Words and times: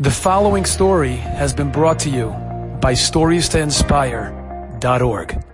The 0.00 0.12
following 0.12 0.64
story 0.64 1.16
has 1.16 1.52
been 1.52 1.72
brought 1.72 1.98
to 2.00 2.08
you 2.08 2.28
by 2.80 2.92
StoriesToInspire.org. 2.92 5.44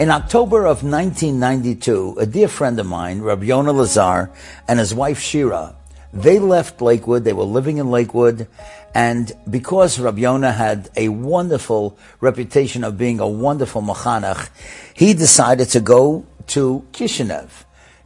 In 0.00 0.10
October 0.10 0.64
of 0.64 0.82
1992, 0.82 2.16
a 2.18 2.24
dear 2.24 2.48
friend 2.48 2.80
of 2.80 2.86
mine, 2.86 3.20
Rabbi 3.20 3.44
Yonah 3.44 3.74
Lazar, 3.74 4.30
and 4.66 4.78
his 4.78 4.94
wife 4.94 5.20
Shira, 5.20 5.76
they 6.10 6.38
left 6.38 6.80
Lakewood. 6.80 7.24
They 7.24 7.34
were 7.34 7.44
living 7.44 7.76
in 7.76 7.90
Lakewood. 7.90 8.48
And 8.94 9.30
because 9.50 9.98
Rabbi 9.98 10.20
Yonah 10.20 10.52
had 10.52 10.88
a 10.96 11.10
wonderful 11.10 11.98
reputation 12.22 12.84
of 12.84 12.96
being 12.96 13.20
a 13.20 13.28
wonderful 13.28 13.82
machanach, 13.82 14.48
he 14.94 15.12
decided 15.12 15.68
to 15.68 15.80
go 15.80 16.24
to 16.46 16.86
Kishinev. 16.92 17.50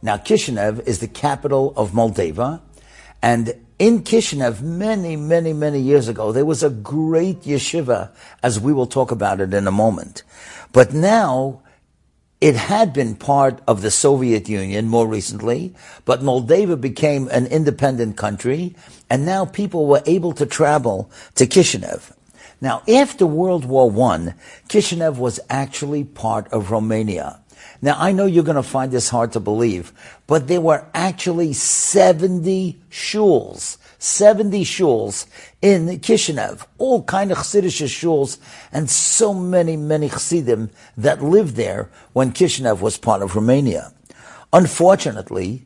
Now, 0.01 0.17
Kishinev 0.17 0.85
is 0.85 0.99
the 0.99 1.07
capital 1.07 1.71
of 1.77 1.91
Moldova. 1.91 2.59
And 3.21 3.55
in 3.79 4.01
Kishinev, 4.01 4.61
many, 4.61 5.15
many, 5.15 5.53
many 5.53 5.79
years 5.79 6.07
ago, 6.07 6.31
there 6.31 6.45
was 6.45 6.63
a 6.63 6.69
great 6.69 7.41
yeshiva, 7.41 8.09
as 8.41 8.59
we 8.59 8.73
will 8.73 8.87
talk 8.87 9.11
about 9.11 9.39
it 9.39 9.53
in 9.53 9.67
a 9.67 9.71
moment. 9.71 10.23
But 10.71 10.93
now, 10.93 11.61
it 12.41 12.55
had 12.55 12.93
been 12.93 13.15
part 13.15 13.61
of 13.67 13.81
the 13.81 13.91
Soviet 13.91 14.49
Union 14.49 14.87
more 14.87 15.07
recently, 15.07 15.75
but 16.05 16.21
Moldova 16.21 16.79
became 16.79 17.27
an 17.29 17.47
independent 17.47 18.17
country, 18.17 18.75
and 19.09 19.25
now 19.25 19.45
people 19.45 19.85
were 19.85 20.03
able 20.05 20.33
to 20.33 20.45
travel 20.45 21.11
to 21.35 21.45
Kishinev. 21.45 22.11
Now, 22.59 22.81
after 22.87 23.27
World 23.27 23.65
War 23.65 23.91
I, 24.11 24.33
Kishinev 24.67 25.17
was 25.17 25.39
actually 25.49 26.03
part 26.03 26.51
of 26.51 26.71
Romania. 26.71 27.39
Now, 27.81 27.95
I 27.97 28.11
know 28.11 28.25
you're 28.25 28.43
going 28.43 28.55
to 28.55 28.63
find 28.63 28.91
this 28.91 29.09
hard 29.09 29.31
to 29.33 29.39
believe, 29.39 29.93
but 30.25 30.47
there 30.47 30.61
were 30.61 30.85
actually 30.93 31.53
70 31.53 32.79
shuls, 32.89 33.77
70 33.99 34.63
shuls 34.63 35.27
in 35.61 35.87
Kishinev, 35.99 36.65
all 36.77 37.03
kind 37.03 37.31
of 37.31 37.37
Chassidish 37.37 37.83
shuls, 37.85 38.39
and 38.71 38.89
so 38.89 39.33
many, 39.33 39.77
many 39.77 40.09
Chassidim 40.09 40.71
that 40.97 41.21
lived 41.21 41.55
there 41.55 41.89
when 42.13 42.31
Kishinev 42.31 42.81
was 42.81 42.97
part 42.97 43.21
of 43.21 43.35
Romania. 43.35 43.93
Unfortunately, 44.51 45.65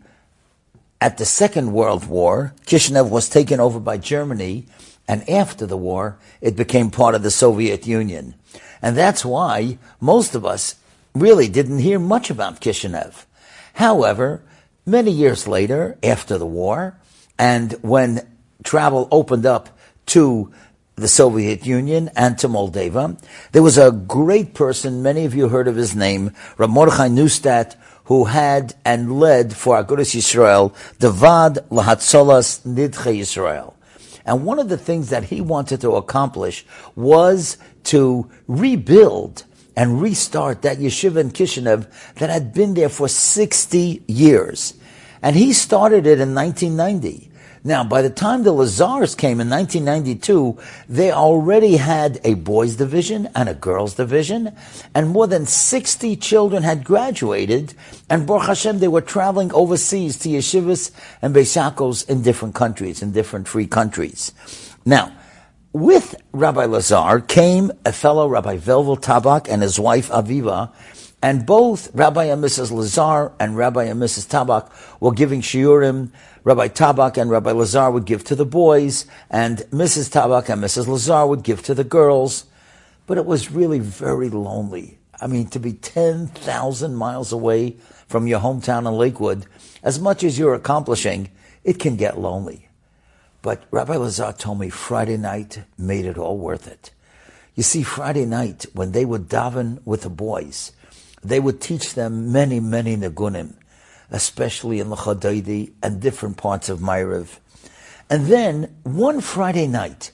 at 0.99 1.17
the 1.17 1.25
Second 1.25 1.71
World 1.71 2.07
War, 2.07 2.53
Kishinev 2.65 3.09
was 3.09 3.29
taken 3.29 3.59
over 3.59 3.79
by 3.79 3.97
Germany, 3.97 4.65
and 5.07 5.27
after 5.29 5.65
the 5.65 5.77
war, 5.77 6.17
it 6.41 6.55
became 6.55 6.91
part 6.91 7.15
of 7.15 7.23
the 7.23 7.31
Soviet 7.31 7.87
Union. 7.87 8.35
And 8.81 8.97
that's 8.97 9.23
why 9.23 9.77
most 9.99 10.35
of 10.35 10.45
us 10.45 10.75
really 11.13 11.47
didn't 11.47 11.79
hear 11.79 11.99
much 11.99 12.29
about 12.29 12.61
Kishinev. 12.61 13.25
However, 13.73 14.41
many 14.85 15.11
years 15.11 15.47
later, 15.47 15.97
after 16.03 16.37
the 16.37 16.45
war, 16.45 16.97
and 17.37 17.73
when 17.81 18.27
travel 18.63 19.07
opened 19.11 19.45
up 19.45 19.77
to 20.07 20.51
the 20.95 21.07
Soviet 21.07 21.65
Union 21.65 22.09
and 22.15 22.37
to 22.39 22.47
Moldova, 22.47 23.17
there 23.51 23.63
was 23.63 23.77
a 23.77 23.91
great 23.91 24.53
person, 24.53 25.01
many 25.01 25.25
of 25.25 25.33
you 25.33 25.49
heard 25.49 25.67
of 25.67 25.75
his 25.75 25.95
name, 25.95 26.31
Rav 26.57 26.69
Mordechai 26.69 27.07
Neustadt, 27.07 27.75
who 28.05 28.25
had 28.25 28.75
and 28.83 29.19
led 29.19 29.55
for 29.55 29.81
Agudas 29.81 30.15
Yisrael, 30.15 30.73
the 30.99 31.09
Vad 31.09 31.57
Lahatzolas 31.69 32.61
Nidche 32.65 33.19
Yisrael. 33.19 33.73
And 34.25 34.45
one 34.45 34.59
of 34.59 34.69
the 34.69 34.77
things 34.77 35.09
that 35.09 35.25
he 35.25 35.41
wanted 35.41 35.81
to 35.81 35.91
accomplish 35.95 36.65
was 36.95 37.57
to 37.85 38.29
rebuild 38.47 39.45
and 39.75 40.01
restart 40.01 40.61
that 40.61 40.77
yeshiva 40.77 41.17
in 41.17 41.31
Kishinev 41.31 41.87
that 42.15 42.29
had 42.29 42.53
been 42.53 42.73
there 42.73 42.89
for 42.89 43.07
60 43.07 44.03
years. 44.07 44.73
And 45.21 45.35
he 45.35 45.53
started 45.53 46.07
it 46.07 46.19
in 46.19 46.33
1990. 46.33 47.31
Now, 47.63 47.83
by 47.83 48.01
the 48.01 48.09
time 48.09 48.41
the 48.41 48.53
Lazars 48.53 49.13
came 49.13 49.39
in 49.39 49.47
1992, 49.47 50.57
they 50.89 51.11
already 51.11 51.77
had 51.77 52.19
a 52.23 52.33
boys 52.33 52.75
division 52.75 53.29
and 53.35 53.47
a 53.47 53.53
girls 53.53 53.93
division, 53.93 54.55
and 54.95 55.09
more 55.09 55.27
than 55.27 55.45
60 55.45 56.15
children 56.15 56.63
had 56.63 56.83
graduated, 56.83 57.75
and 58.09 58.25
Baruch 58.25 58.47
Hashem, 58.47 58.79
they 58.79 58.87
were 58.87 59.01
traveling 59.01 59.53
overseas 59.53 60.17
to 60.19 60.29
yeshivas 60.29 60.89
and 61.21 61.35
Beisakos 61.35 62.09
in 62.09 62.23
different 62.23 62.55
countries, 62.55 63.03
in 63.03 63.11
different 63.11 63.47
free 63.47 63.67
countries. 63.67 64.31
Now, 64.83 65.11
with 65.73 66.15
Rabbi 66.33 66.65
Lazar 66.65 67.21
came 67.21 67.71
a 67.85 67.93
fellow 67.93 68.27
Rabbi 68.27 68.57
Velvel 68.57 68.99
Tabak 68.99 69.47
and 69.49 69.61
his 69.61 69.79
wife 69.79 70.09
Aviva, 70.09 70.71
and 71.21 71.45
both 71.45 71.93
Rabbi 71.93 72.25
and 72.25 72.43
Mrs. 72.43 72.71
Lazar 72.71 73.31
and 73.39 73.55
Rabbi 73.55 73.85
and 73.85 74.01
Mrs. 74.01 74.27
Tabak 74.27 74.69
were 74.99 75.13
giving 75.13 75.41
shiurim. 75.41 76.11
Rabbi 76.43 76.67
Tabak 76.67 77.17
and 77.17 77.29
Rabbi 77.29 77.51
Lazar 77.51 77.91
would 77.91 78.05
give 78.05 78.23
to 78.25 78.35
the 78.35 78.45
boys, 78.45 79.05
and 79.29 79.59
Mrs. 79.71 80.09
Tabak 80.09 80.49
and 80.49 80.61
Mrs. 80.61 80.87
Lazar 80.87 81.25
would 81.25 81.43
give 81.43 81.63
to 81.63 81.73
the 81.73 81.83
girls. 81.83 82.45
But 83.05 83.17
it 83.17 83.25
was 83.25 83.51
really 83.51 83.79
very 83.79 84.29
lonely. 84.29 84.97
I 85.21 85.27
mean, 85.27 85.47
to 85.49 85.59
be 85.59 85.73
10,000 85.73 86.95
miles 86.95 87.31
away 87.31 87.77
from 88.07 88.27
your 88.27 88.39
hometown 88.39 88.87
in 88.87 88.93
Lakewood, 88.93 89.45
as 89.83 89.99
much 89.99 90.23
as 90.23 90.39
you're 90.39 90.55
accomplishing, 90.55 91.29
it 91.63 91.77
can 91.77 91.95
get 91.95 92.19
lonely. 92.19 92.67
But 93.41 93.63
Rabbi 93.71 93.95
Lazar 93.95 94.33
told 94.37 94.59
me 94.59 94.69
Friday 94.69 95.17
night 95.17 95.63
made 95.77 96.05
it 96.05 96.17
all 96.17 96.37
worth 96.37 96.67
it. 96.67 96.91
You 97.55 97.63
see, 97.63 97.83
Friday 97.83 98.25
night, 98.25 98.65
when 98.73 98.91
they 98.91 99.03
would 99.03 99.27
daven 99.27 99.79
with 99.85 100.03
the 100.03 100.09
boys, 100.09 100.71
they 101.23 101.39
would 101.39 101.59
teach 101.59 101.93
them 101.95 102.31
many, 102.31 102.59
many 102.59 102.95
nagunim, 102.95 103.55
especially 104.09 104.79
in 104.79 104.89
the 104.89 104.95
Chadaidi 104.95 105.73
and 105.83 106.01
different 106.01 106.37
parts 106.37 106.69
of 106.69 106.79
Ma'ariv. 106.79 107.39
And 108.09 108.27
then, 108.27 108.75
one 108.83 109.21
Friday 109.21 109.67
night, 109.67 110.11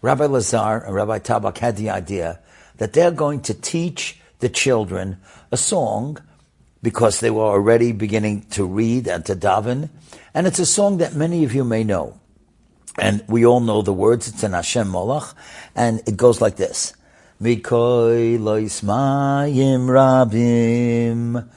Rabbi 0.00 0.26
Lazar 0.26 0.84
and 0.84 0.94
Rabbi 0.94 1.18
Tabak 1.18 1.58
had 1.58 1.76
the 1.76 1.90
idea 1.90 2.40
that 2.76 2.92
they're 2.92 3.10
going 3.10 3.40
to 3.42 3.54
teach 3.54 4.20
the 4.38 4.48
children 4.48 5.18
a 5.50 5.56
song 5.56 6.18
because 6.82 7.20
they 7.20 7.30
were 7.30 7.42
already 7.42 7.90
beginning 7.92 8.42
to 8.50 8.64
read 8.64 9.08
and 9.08 9.24
to 9.26 9.34
daven. 9.34 9.90
And 10.32 10.46
it's 10.46 10.60
a 10.60 10.66
song 10.66 10.98
that 10.98 11.14
many 11.14 11.44
of 11.44 11.54
you 11.54 11.64
may 11.64 11.82
know. 11.82 12.20
And 13.00 13.22
we 13.28 13.46
all 13.46 13.60
know 13.60 13.82
the 13.82 13.92
words. 13.92 14.26
It's 14.28 14.42
in 14.42 14.52
Hashem 14.52 14.88
Molach, 14.88 15.34
and 15.74 16.02
it 16.06 16.16
goes 16.16 16.40
like 16.40 16.56
this: 16.56 16.94
Mikoi 17.40 18.40
lois 18.40 18.80
mayim 18.82 19.86
rabim, 19.86 21.48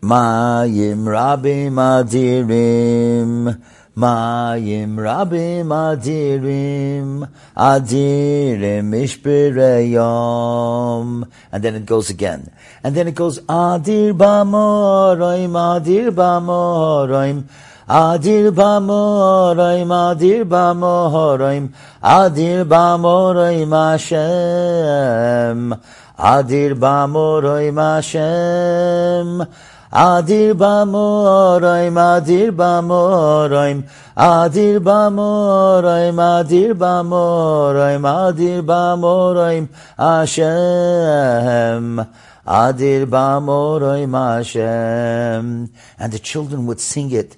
mayim 0.00 1.04
rabim 1.04 1.74
adirim. 1.74 3.60
Mayim 3.94 4.96
rabim 4.96 5.68
adirim, 5.68 7.28
adirim 7.54 8.90
ishbireyom. 9.04 11.28
And 11.52 11.62
then 11.62 11.74
it 11.74 11.84
goes 11.84 12.08
again. 12.08 12.50
And 12.82 12.96
then 12.96 13.08
it 13.08 13.14
goes, 13.14 13.38
adir 13.40 14.14
b'moroim, 14.14 15.52
adir 15.52 16.10
b'moroim, 16.10 17.44
Adir 17.88 18.54
b'amoraim, 18.54 19.90
adir 19.90 20.44
b'amoraim, 20.44 21.72
adir 22.00 22.64
b'amoraim 22.64 23.72
Hashem. 23.72 25.74
Adir 26.16 26.74
b'amoraim 26.74 27.76
Hashem. 27.76 29.48
Adir 29.92 30.54
b'amoraim, 30.54 31.98
adir 31.98 32.52
b'amoraim, 32.52 33.84
adir 34.16 34.80
b'amoraim, 34.80 36.18
adir 36.18 36.74
b'amoraim, 36.74 38.06
adir 38.06 38.62
b'amoraim 38.62 39.68
Hashem. 39.96 42.06
Adir 42.46 43.06
b'amoraim 43.06 44.14
Hashem. 44.14 45.68
And 45.98 46.12
the 46.12 46.18
children 46.20 46.66
would 46.66 46.80
sing 46.80 47.10
it 47.10 47.36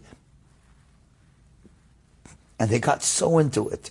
and 2.59 2.71
they 2.71 2.79
got 2.79 3.03
so 3.03 3.39
into 3.39 3.69
it. 3.69 3.91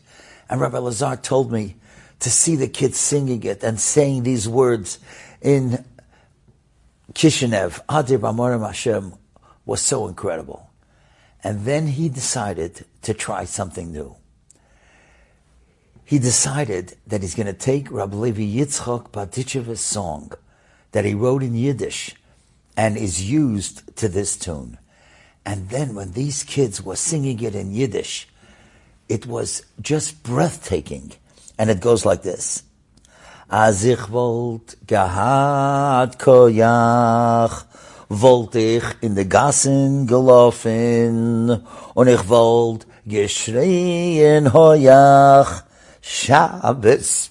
And 0.49 0.61
Rabbi 0.61 0.77
Lazar 0.77 1.15
told 1.15 1.51
me 1.51 1.75
to 2.19 2.29
see 2.29 2.55
the 2.55 2.67
kids 2.67 2.97
singing 2.97 3.43
it 3.43 3.63
and 3.63 3.79
saying 3.79 4.23
these 4.23 4.47
words 4.47 4.99
in 5.41 5.83
Kishinev, 7.13 7.83
Adir 7.87 8.19
Bamorim 8.19 8.65
Hashem, 8.65 9.13
was 9.65 9.81
so 9.81 10.07
incredible. 10.07 10.69
And 11.43 11.65
then 11.65 11.87
he 11.87 12.09
decided 12.09 12.85
to 13.01 13.13
try 13.13 13.45
something 13.45 13.91
new. 13.91 14.15
He 16.05 16.19
decided 16.19 16.95
that 17.07 17.21
he's 17.21 17.35
going 17.35 17.47
to 17.47 17.53
take 17.53 17.91
Rabbi 17.91 18.15
Levi 18.15 18.41
Yitzchok 18.41 19.11
Berditchev's 19.11 19.81
song 19.81 20.31
that 20.91 21.05
he 21.05 21.13
wrote 21.13 21.43
in 21.43 21.55
Yiddish 21.55 22.15
and 22.77 22.97
is 22.97 23.29
used 23.29 23.95
to 23.97 24.07
this 24.07 24.37
tune. 24.37 24.77
And 25.45 25.69
then 25.69 25.95
when 25.95 26.13
these 26.13 26.43
kids 26.43 26.81
were 26.81 26.95
singing 26.95 27.41
it 27.41 27.55
in 27.55 27.73
Yiddish, 27.73 28.27
it 29.09 29.25
was 29.25 29.63
just 29.81 30.23
breathtaking. 30.23 31.13
And 31.57 31.69
it 31.69 31.79
goes 31.79 32.05
like 32.05 32.23
this. 32.23 32.63
Als 33.49 33.83
ich 33.83 34.09
wollt 34.09 34.77
gehad 34.87 36.17
koyach, 36.17 37.65
wollt 38.09 38.55
ich 38.55 38.83
in 39.01 39.13
de 39.15 39.25
Gassen 39.25 40.07
gelaufen, 40.07 41.63
und 41.93 42.07
ich 42.07 42.27
wollt 42.27 42.87
geschrien 43.05 44.51
hoyach, 44.53 45.63
Shabbos. 46.01 47.29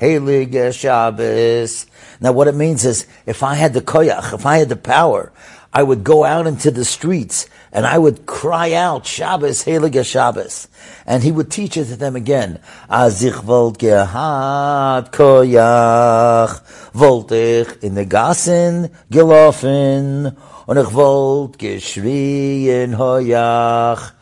Heilige 0.00 0.72
Shabbos. 0.72 1.86
Now 2.20 2.32
what 2.32 2.48
it 2.48 2.56
means 2.56 2.84
is, 2.84 3.06
if 3.24 3.42
I 3.42 3.54
had 3.54 3.74
the 3.74 3.82
koyach, 3.82 4.34
if 4.34 4.44
I 4.44 4.58
had 4.58 4.68
the 4.68 4.76
power, 4.76 5.32
I 5.72 5.82
would 5.82 6.02
go 6.02 6.24
out 6.24 6.46
into 6.46 6.70
the 6.70 6.84
streets 6.84 7.46
and 7.72 7.86
I 7.86 7.96
would 7.96 8.26
cry 8.26 8.74
out, 8.74 9.06
Shabbos, 9.06 9.64
Heilige 9.64 10.04
Shabbos. 10.04 10.68
And 11.06 11.22
he 11.22 11.32
would 11.32 11.50
teach 11.50 11.78
it 11.78 11.86
to 11.86 11.96
them 11.96 12.16
again. 12.16 12.58
As 12.88 13.24
ich 13.24 13.46
wollt 13.46 13.78
gehad 13.78 15.10
koyach, 15.10 16.60
wollt 16.92 17.32
ich 17.32 17.82
in 17.82 17.94
the 17.94 18.04
Gassen 18.04 18.90
gelaufen, 19.10 20.36
und 20.66 20.76
ich 20.76 20.92
wollt 20.92 21.58
geschrien 21.58 22.98
hoyach, 22.98 24.12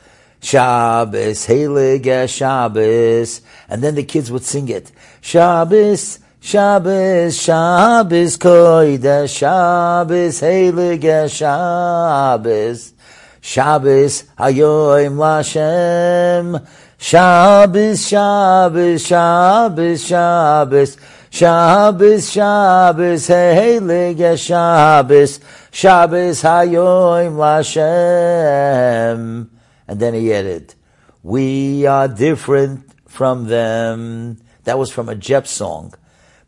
Shabbos, 0.41 1.49
Heilige 1.49 2.29
Shabbos. 2.29 3.43
And 3.69 3.82
then 3.82 3.97
the 3.97 4.05
kids 4.05 4.31
would 4.31 4.44
sing 4.44 4.69
it. 4.69 4.93
Shabbos, 5.20 6.20
Shabbos, 6.41 7.37
Shabbos, 7.37 8.38
Koida, 8.38 9.29
Shabbos, 9.29 10.41
Heilige 10.41 11.29
Shabbos. 11.29 12.94
Shabbos, 13.40 14.25
Hayoim 14.38 15.16
Lashem. 15.16 16.66
Shabbos, 16.98 18.06
Shabbos, 18.06 19.06
Shabbos, 19.06 20.06
Shabbos. 20.06 20.96
Shabbos, 21.31 22.31
Shabbos, 22.31 23.28
Heilige 23.28 24.38
Shabbos. 24.38 25.40
Shabbos, 25.70 26.42
Hayoim 26.42 27.37
Lashem. 27.37 29.48
And 29.88 30.00
then 30.00 30.14
he 30.14 30.32
added, 30.32 30.75
we 31.22 31.87
are 31.87 32.08
different 32.08 32.90
from 33.08 33.46
them. 33.46 34.38
That 34.64 34.78
was 34.78 34.90
from 34.90 35.08
a 35.08 35.14
JEP 35.14 35.46
song 35.46 35.94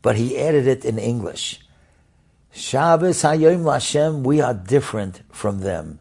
but 0.03 0.17
he 0.17 0.37
added 0.37 0.67
it 0.67 0.85
in 0.85 0.99
English. 0.99 1.61
Shabbos 2.53 3.23
Hayom 3.23 3.63
Lashem, 3.63 4.25
we 4.25 4.41
are 4.41 4.53
different 4.53 5.23
from 5.31 5.61
them. 5.61 6.01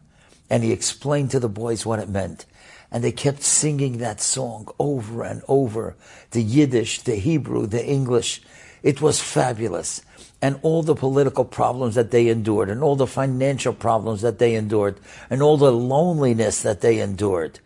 And 0.52 0.62
he 0.62 0.70
explained 0.70 1.30
to 1.30 1.40
the 1.40 1.48
boys 1.48 1.86
what 1.86 1.98
it 1.98 2.10
meant. 2.10 2.44
And 2.90 3.02
they 3.02 3.10
kept 3.10 3.42
singing 3.42 3.96
that 3.98 4.20
song 4.20 4.68
over 4.78 5.22
and 5.22 5.40
over. 5.48 5.96
The 6.32 6.42
Yiddish, 6.42 7.00
the 7.00 7.16
Hebrew, 7.16 7.66
the 7.66 7.82
English. 7.82 8.42
It 8.82 9.00
was 9.00 9.18
fabulous. 9.18 10.02
And 10.42 10.60
all 10.60 10.82
the 10.82 10.94
political 10.94 11.46
problems 11.46 11.94
that 11.94 12.10
they 12.10 12.28
endured, 12.28 12.68
and 12.68 12.82
all 12.82 12.96
the 12.96 13.06
financial 13.06 13.72
problems 13.72 14.20
that 14.20 14.38
they 14.38 14.54
endured, 14.54 15.00
and 15.30 15.42
all 15.42 15.56
the 15.56 15.72
loneliness 15.72 16.60
that 16.60 16.82
they 16.82 17.00
endured. 17.00 17.60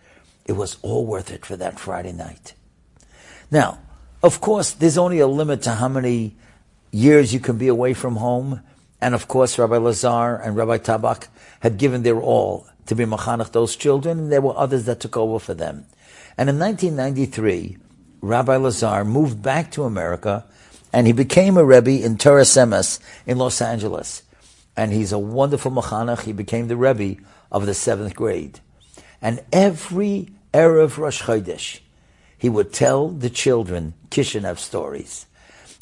It 0.45 0.53
was 0.53 0.77
all 0.83 1.05
worth 1.05 1.33
it 1.33 1.45
for 1.45 1.57
that 1.57 1.81
Friday 1.81 2.13
night. 2.13 2.55
Now, 3.51 3.81
of 4.23 4.41
course, 4.41 4.71
there's 4.71 4.97
only 4.97 5.19
a 5.19 5.27
limit 5.27 5.63
to 5.63 5.73
how 5.73 5.89
many 5.89 6.37
years 6.93 7.35
you 7.35 7.41
can 7.41 7.59
be 7.59 7.67
away 7.67 7.95
from 7.95 8.15
home. 8.15 8.61
And 9.01 9.13
of 9.13 9.27
course, 9.27 9.59
Rabbi 9.59 9.77
Lazar 9.77 10.37
and 10.37 10.57
Rabbi 10.57 10.79
Tabak 10.79 11.27
had 11.61 11.79
given 11.79 12.05
their 12.05 12.21
all 12.21 12.69
to 12.87 12.95
be 12.95 13.05
machanach 13.05 13.53
those 13.53 13.77
children, 13.77 14.19
and 14.19 14.33
there 14.33 14.41
were 14.41 14.57
others 14.57 14.85
that 14.85 15.01
took 15.01 15.17
over 15.17 15.39
for 15.39 15.55
them. 15.55 15.87
And 16.39 16.49
in 16.49 16.59
1993, 16.59 17.79
Rabbi 18.21 18.57
Lazar 18.57 19.05
moved 19.05 19.43
back 19.43 19.71
to 19.73 19.85
America, 19.85 20.45
and 20.93 21.07
he 21.07 21.13
became 21.13 21.57
a 21.57 21.65
Rebbe 21.65 22.03
in 22.05 22.19
Torah 22.19 22.43
Emes 22.43 22.99
in 23.27 23.39
Los 23.39 23.61
Angeles. 23.61 24.23
And 24.77 24.93
he's 24.93 25.13
a 25.13 25.19
wonderful 25.19 25.71
machanach. 25.71 26.23
He 26.23 26.33
became 26.33 26.69
the 26.69 26.77
Rebbe 26.77 27.21
of 27.51 27.67
the 27.67 27.75
seventh 27.75 28.15
grade. 28.15 28.61
And 29.23 29.43
every 29.53 30.31
Erev 30.53 30.99
Rosh 30.99 31.23
Chodesh, 31.23 31.81
he 32.39 32.49
would 32.49 32.73
tell 32.73 33.09
the 33.09 33.31
children 33.31 33.95
Kishinev 34.11 34.59
stories. 34.59 35.27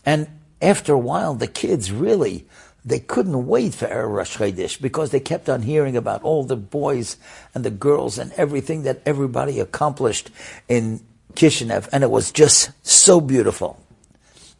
And 0.06 0.29
after 0.62 0.93
a 0.93 0.99
while, 0.99 1.35
the 1.35 1.47
kids 1.47 1.91
really, 1.91 2.47
they 2.85 2.99
couldn't 2.99 3.47
wait 3.47 3.75
for 3.75 3.87
Erev 3.87 4.13
Rosh 4.13 4.37
Chodesh 4.37 4.81
because 4.81 5.11
they 5.11 5.21
kept 5.21 5.49
on 5.49 5.63
hearing 5.63 5.97
about 5.97 6.23
all 6.23 6.45
the 6.45 6.57
boys 6.57 7.17
and 7.55 7.65
the 7.65 7.71
girls 7.71 8.19
and 8.19 8.33
everything 8.33 8.83
that 8.83 9.01
everybody 9.07 9.59
accomplished 9.59 10.31
in 10.69 11.01
Kishinev. 11.35 11.89
And 11.93 12.05
it 12.05 12.11
was 12.11 12.31
just 12.31 12.71
so 12.87 13.21
beautiful. 13.21 13.81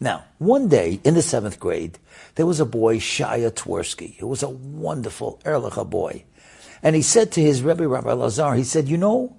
Now, 0.01 0.25
one 0.39 0.69
day 0.69 1.01
in 1.05 1.15
the 1.15 1.23
seventh 1.23 1.61
grade, 1.61 1.99
there 2.37 2.47
was 2.47 2.61
a 2.61 2.65
boy, 2.65 2.99
Shaya 2.99 3.51
Twerski, 3.51 4.17
who 4.17 4.27
was 4.27 4.43
a 4.43 4.49
wonderful 4.49 5.41
Erlicha 5.45 5.89
boy. 5.89 6.25
And 6.83 6.97
he 6.97 7.03
said 7.03 7.31
to 7.33 7.43
his 7.43 7.63
Rebbe, 7.63 7.87
Rabbi 7.87 8.13
Lazar, 8.13 8.55
he 8.55 8.65
said, 8.65 8.89
you 8.89 8.97
know, 8.97 9.37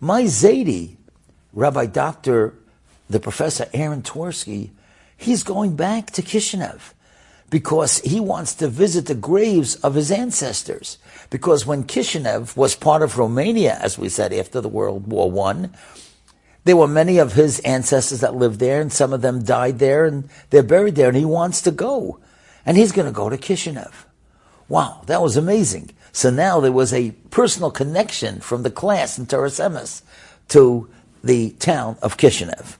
my 0.00 0.22
Zaidi 0.22 0.96
Rabbi 1.52 1.86
Dr. 1.86 2.54
the 3.08 3.20
Professor 3.20 3.66
Aaron 3.74 4.02
Twerski, 4.02 4.70
he's 5.16 5.42
going 5.42 5.74
back 5.74 6.10
to 6.12 6.22
Kishinev 6.22 6.80
because 7.50 7.98
he 8.00 8.20
wants 8.20 8.54
to 8.54 8.68
visit 8.68 9.06
the 9.06 9.14
graves 9.14 9.74
of 9.76 9.94
his 9.94 10.10
ancestors. 10.10 10.98
Because 11.28 11.66
when 11.66 11.84
Kishinev 11.84 12.56
was 12.56 12.74
part 12.76 13.02
of 13.02 13.18
Romania, 13.18 13.78
as 13.82 13.98
we 13.98 14.08
said, 14.08 14.32
after 14.32 14.60
the 14.60 14.68
World 14.68 15.08
War 15.08 15.30
One, 15.30 15.74
there 16.64 16.76
were 16.76 16.88
many 16.88 17.18
of 17.18 17.32
his 17.32 17.58
ancestors 17.60 18.20
that 18.20 18.34
lived 18.34 18.60
there, 18.60 18.80
and 18.80 18.92
some 18.92 19.12
of 19.12 19.22
them 19.22 19.42
died 19.42 19.78
there, 19.78 20.04
and 20.04 20.28
they're 20.50 20.62
buried 20.62 20.94
there, 20.94 21.08
and 21.08 21.16
he 21.16 21.24
wants 21.24 21.60
to 21.62 21.70
go. 21.70 22.20
And 22.64 22.76
he's 22.76 22.92
going 22.92 23.06
to 23.06 23.12
go 23.12 23.28
to 23.28 23.36
Kishinev. 23.36 23.92
Wow, 24.68 25.02
that 25.06 25.22
was 25.22 25.36
amazing. 25.36 25.90
So 26.12 26.30
now 26.30 26.60
there 26.60 26.70
was 26.70 26.92
a 26.92 27.12
personal 27.30 27.70
connection 27.70 28.40
from 28.40 28.62
the 28.62 28.70
class 28.70 29.18
in 29.18 29.26
Torah 29.26 29.48
Emes 29.48 30.02
to 30.48 30.88
the 31.24 31.50
town 31.52 31.96
of 32.02 32.16
Kishinev. 32.16 32.76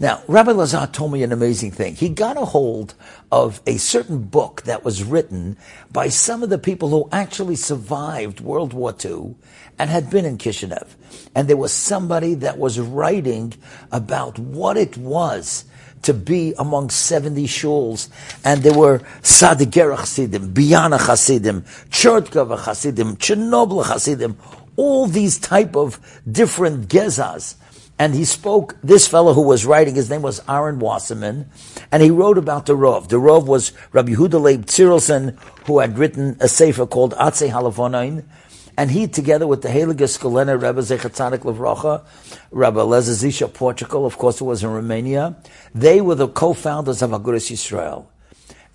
Now, 0.00 0.22
Rabbi 0.26 0.50
Lazar 0.50 0.88
told 0.90 1.12
me 1.12 1.22
an 1.22 1.30
amazing 1.30 1.70
thing. 1.70 1.94
He 1.94 2.08
got 2.08 2.36
a 2.36 2.44
hold 2.44 2.94
of 3.30 3.60
a 3.64 3.76
certain 3.76 4.24
book 4.24 4.62
that 4.62 4.84
was 4.84 5.04
written 5.04 5.56
by 5.92 6.08
some 6.08 6.42
of 6.42 6.50
the 6.50 6.58
people 6.58 6.88
who 6.88 7.08
actually 7.12 7.54
survived 7.54 8.40
World 8.40 8.72
War 8.72 8.92
II 9.04 9.36
and 9.78 9.90
had 9.90 10.10
been 10.10 10.24
in 10.24 10.36
Kishinev. 10.36 10.88
And 11.34 11.48
there 11.48 11.56
was 11.56 11.72
somebody 11.72 12.34
that 12.34 12.58
was 12.58 12.80
writing 12.80 13.54
about 13.92 14.36
what 14.38 14.76
it 14.76 14.96
was 14.96 15.64
to 16.02 16.12
be 16.12 16.54
among 16.58 16.90
70 16.90 17.46
shuls. 17.46 18.08
And 18.44 18.64
there 18.64 18.76
were 18.76 18.98
Sadigera 19.22 19.96
Hasidim, 19.96 20.52
Biana 20.52 20.98
Hasidim, 20.98 21.62
Chertkava 21.90 22.58
Hasidim, 22.58 23.16
Chernobyl 23.16 23.84
Hasidim, 23.84 24.36
all 24.76 25.06
these 25.06 25.38
type 25.38 25.76
of 25.76 26.00
different 26.30 26.88
gezas 26.88 27.54
and 27.98 28.14
he 28.14 28.24
spoke, 28.24 28.76
this 28.82 29.06
fellow 29.06 29.34
who 29.34 29.42
was 29.42 29.64
writing, 29.64 29.94
his 29.94 30.10
name 30.10 30.22
was 30.22 30.40
Aaron 30.48 30.80
Wasserman, 30.80 31.48
and 31.92 32.02
he 32.02 32.10
wrote 32.10 32.38
about 32.38 32.66
the 32.66 32.76
Rov. 32.76 33.08
The 33.08 33.20
Rov 33.20 33.46
was 33.46 33.72
Rabbi 33.92 34.12
Yehuda 34.12 34.40
Leib 34.40 35.36
who 35.66 35.78
had 35.78 35.96
written 35.96 36.36
a 36.40 36.48
sefer 36.48 36.86
called 36.86 37.14
Atzei 37.14 37.50
HaLevanon, 37.50 38.24
and 38.76 38.90
he, 38.90 39.06
together 39.06 39.46
with 39.46 39.62
the 39.62 39.68
Heilige 39.68 40.08
Skulener 40.08 40.60
Rebbe 40.60 40.80
Zechatzadik 40.80 41.44
Levrocha, 41.44 42.04
Rabbi 42.50 42.80
Eliezer 42.80 43.12
Zusia 43.12 43.52
Portugal, 43.52 44.04
of 44.04 44.18
course 44.18 44.40
it 44.40 44.44
was 44.44 44.64
in 44.64 44.70
Romania, 44.70 45.36
they 45.72 46.00
were 46.00 46.16
the 46.16 46.26
co-founders 46.26 47.00
of 47.00 47.10
Agudas 47.10 47.52
Yisrael. 47.52 48.06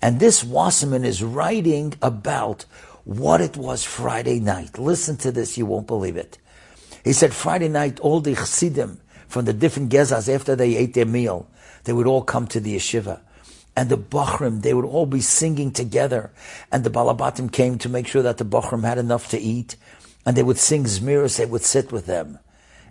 And 0.00 0.18
this 0.18 0.42
Wasserman 0.42 1.04
is 1.04 1.22
writing 1.22 1.92
about 2.00 2.64
what 3.04 3.42
it 3.42 3.58
was 3.58 3.84
Friday 3.84 4.40
night. 4.40 4.78
Listen 4.78 5.18
to 5.18 5.30
this, 5.30 5.58
you 5.58 5.66
won't 5.66 5.86
believe 5.86 6.16
it. 6.16 6.38
He 7.04 7.12
said 7.12 7.34
Friday 7.34 7.68
night, 7.68 8.00
all 8.00 8.20
the 8.20 8.34
Chassidim, 8.34 8.98
from 9.30 9.44
the 9.44 9.52
different 9.52 9.90
gezas 9.90 10.32
after 10.32 10.56
they 10.56 10.76
ate 10.76 10.94
their 10.94 11.06
meal. 11.06 11.48
They 11.84 11.92
would 11.92 12.08
all 12.08 12.22
come 12.22 12.48
to 12.48 12.58
the 12.58 12.76
yeshiva. 12.76 13.20
And 13.76 13.88
the 13.88 13.96
Bachrim, 13.96 14.62
they 14.62 14.74
would 14.74 14.84
all 14.84 15.06
be 15.06 15.20
singing 15.20 15.70
together. 15.70 16.32
And 16.72 16.82
the 16.82 16.90
Balabatim 16.90 17.52
came 17.52 17.78
to 17.78 17.88
make 17.88 18.08
sure 18.08 18.22
that 18.22 18.38
the 18.38 18.44
Bachrim 18.44 18.84
had 18.84 18.98
enough 18.98 19.30
to 19.30 19.38
eat. 19.38 19.76
And 20.26 20.36
they 20.36 20.42
would 20.42 20.58
sing 20.58 20.84
Zmiris, 20.84 21.38
they 21.38 21.46
would 21.46 21.62
sit 21.62 21.92
with 21.92 22.06
them. 22.06 22.40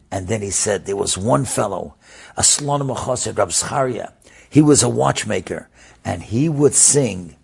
And 0.09 0.29
then 0.29 0.41
he 0.41 0.49
said 0.49 0.85
there 0.85 0.95
was 0.95 1.17
one 1.17 1.43
fellow, 1.45 1.95
a 2.37 2.41
Slonim 2.41 2.95
Achosid, 2.95 3.37
Rab 3.37 3.49
Scharia. 3.49 4.13
He 4.49 4.61
was 4.61 4.81
a 4.81 4.89
watchmaker. 4.89 5.69
And 6.05 6.23
he 6.23 6.47
would 6.47 6.73
sing 6.73 7.35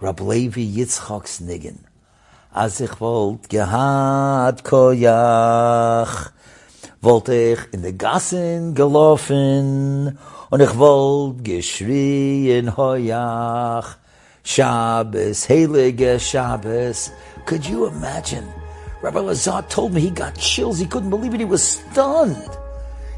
Rab 0.00 0.20
Levi 0.20 0.60
Yitzchak's 0.60 1.40
Niggin. 1.40 1.80
As 2.54 2.80
ich 2.80 2.90
gehad 2.90 4.62
koyach, 4.62 6.32
wollte 7.00 7.34
ich 7.34 7.58
in 7.72 7.82
de 7.82 7.92
Gassen 7.92 8.74
gelaufen 8.74 10.18
und 10.50 10.60
ich 10.60 10.78
wollte 10.78 11.42
geschrien 11.42 12.76
hoyach. 12.76 13.96
Shabbos, 14.42 15.48
heilige 15.48 16.18
Shabbos. 16.18 17.12
Could 17.46 17.66
you 17.66 17.86
imagine? 17.86 18.48
Rabbi 19.02 19.20
Lazar 19.20 19.62
told 19.68 19.92
me 19.92 20.00
he 20.00 20.10
got 20.10 20.34
chills. 20.38 20.78
He 20.78 20.86
couldn't 20.86 21.10
believe 21.10 21.34
it. 21.34 21.40
He 21.40 21.44
was 21.44 21.62
stunned. 21.62 22.58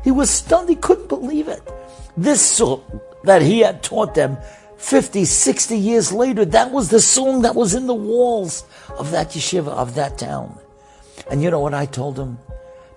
He 0.04 0.10
was 0.10 0.28
stunned. 0.28 0.68
He 0.68 0.76
couldn't 0.76 1.08
believe 1.08 1.48
it. 1.48 1.62
This 2.16 2.42
song 2.42 2.82
that 3.24 3.40
he 3.42 3.60
had 3.60 3.82
taught 3.82 4.14
them 4.14 4.36
50, 4.76 5.24
60 5.24 5.78
years 5.78 6.12
later, 6.12 6.44
that 6.44 6.70
was 6.70 6.88
the 6.88 7.00
song 7.00 7.42
that 7.42 7.54
was 7.54 7.74
in 7.74 7.86
the 7.86 7.94
walls 7.94 8.64
of 8.98 9.10
that 9.12 9.30
yeshiva, 9.30 9.68
of 9.68 9.94
that 9.94 10.18
town. 10.18 10.58
And 11.30 11.42
you 11.42 11.50
know 11.50 11.60
what 11.60 11.74
I 11.74 11.86
told 11.86 12.18
him? 12.18 12.38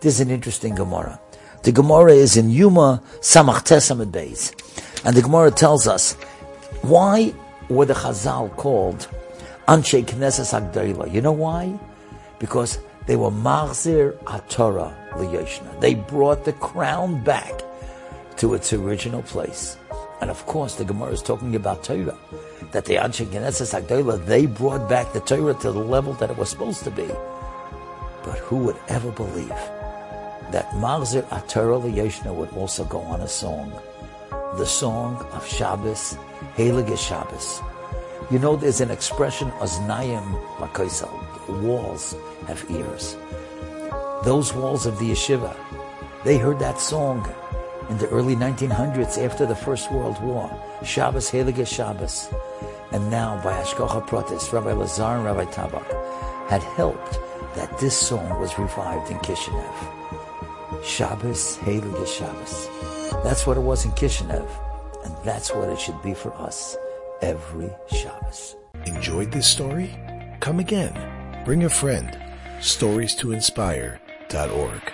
There's 0.03 0.19
an 0.19 0.31
interesting 0.31 0.75
Gemara. 0.75 1.17
The 1.61 1.71
Gemara 1.71 2.11
is 2.11 2.35
in 2.35 2.49
Yoma 2.49 3.01
Samach 3.21 3.63
Tesamid 3.63 4.11
Beis. 4.11 4.51
And 5.05 5.15
the 5.15 5.21
Gemara 5.21 5.49
tells 5.49 5.87
us, 5.87 6.15
why 6.81 7.33
were 7.69 7.85
the 7.85 7.93
Chazal 7.93 8.53
called 8.57 9.07
Anshe 9.69 10.03
Knesses 10.03 10.51
Agdoila? 10.51 11.09
You 11.09 11.21
know 11.21 11.31
why? 11.31 11.79
Because 12.37 12.79
they 13.05 13.15
were 13.15 13.31
Machzir 13.31 14.17
HaTorah 14.23 15.13
Liyoshna. 15.13 15.79
They 15.79 15.93
brought 15.93 16.43
the 16.43 16.51
crown 16.51 17.23
back 17.23 17.61
to 18.39 18.55
its 18.55 18.73
original 18.73 19.21
place. 19.21 19.77
And 20.19 20.29
of 20.29 20.45
course, 20.47 20.75
the 20.75 20.83
Gemara 20.83 21.13
is 21.13 21.21
talking 21.21 21.55
about 21.55 21.85
Torah. 21.85 22.17
That 22.73 22.83
the 22.83 22.95
Anshe 22.95 23.25
Knesses 23.25 23.73
Agdoila, 23.73 24.25
they 24.25 24.47
brought 24.47 24.89
back 24.89 25.13
the 25.13 25.21
Torah 25.21 25.53
to 25.53 25.71
the 25.71 25.79
level 25.79 26.11
that 26.15 26.29
it 26.29 26.35
was 26.35 26.49
supposed 26.49 26.83
to 26.83 26.91
be. 26.91 27.07
But 28.25 28.39
who 28.39 28.57
would 28.57 28.77
ever 28.89 29.09
believe 29.09 29.53
that 30.53 30.69
Machzir 30.73 31.23
HaTorah 31.23 31.81
Liyoshna 31.81 32.33
would 32.33 32.51
also 32.55 32.85
go 32.85 32.99
on 32.99 33.21
a 33.21 33.27
song? 33.27 33.73
The 34.55 34.65
song 34.67 35.17
of 35.33 35.45
Shabbos, 35.47 36.15
Heilige 36.55 36.95
Shabbos. 36.95 37.59
You 38.29 38.37
know, 38.37 38.55
there's 38.55 38.79
an 38.79 38.91
expression, 38.91 39.49
Oznayim 39.53 40.23
Makoisel, 40.57 41.11
walls 41.63 42.15
have 42.47 42.63
ears. 42.69 43.17
Those 44.23 44.53
walls 44.53 44.85
of 44.85 44.99
the 44.99 45.09
yeshiva, 45.09 45.55
they 46.23 46.37
heard 46.37 46.59
that 46.59 46.79
song 46.79 47.27
in 47.89 47.97
the 47.97 48.07
early 48.09 48.35
1900s 48.35 49.17
after 49.17 49.47
the 49.47 49.55
First 49.55 49.91
World 49.91 50.21
War, 50.21 50.49
Shabbos, 50.83 51.31
Heilige 51.31 51.65
Shabbos. 51.65 52.29
And 52.91 53.09
now, 53.09 53.41
by 53.43 53.53
Hashgacha 53.59 54.07
Pratis, 54.07 54.53
Rabbi 54.53 54.73
Lazar 54.73 55.15
and 55.17 55.25
Rabbi 55.25 55.45
Tabak 55.45 55.89
had 56.47 56.61
helped 56.61 57.17
that 57.55 57.75
this 57.79 57.97
song 57.97 58.39
was 58.39 58.57
revived 58.59 59.09
in 59.09 59.17
Kishinev. 59.17 59.93
Shabbos, 60.83 61.57
Heilige 61.57 62.07
Shabbos. 62.07 62.69
That's 63.23 63.47
what 63.47 63.57
it 63.57 63.61
was 63.61 63.85
in 63.85 63.91
Kishinev, 63.91 64.47
and 65.05 65.15
that's 65.23 65.53
what 65.53 65.69
it 65.69 65.79
should 65.79 66.01
be 66.01 66.13
for 66.13 66.33
us 66.35 66.77
every 67.21 67.69
Shabbos. 67.87 68.55
Enjoyed 68.85 69.31
this 69.31 69.47
story? 69.47 69.89
Come 70.39 70.59
again. 70.59 70.93
Bring 71.45 71.63
a 71.63 71.69
friend. 71.69 72.17
Stories 72.59 73.15
to 73.15 73.31
inspire.org. 73.31 74.92